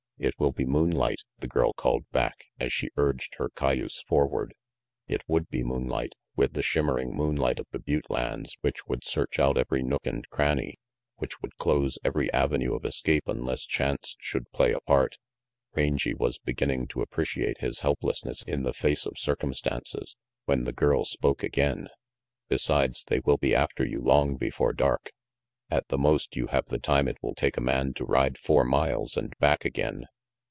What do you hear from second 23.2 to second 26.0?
will be after you long before dark. At the